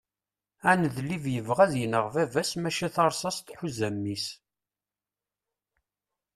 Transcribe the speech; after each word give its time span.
aneḍlib 0.71 1.23
yebɣa 1.33 1.61
ad 1.65 1.73
ineɣ 1.83 2.05
baba-s 2.13 2.51
maca 2.61 2.87
tarsast 2.95 3.45
tḥuz 3.47 3.79
mmi-s 3.95 4.27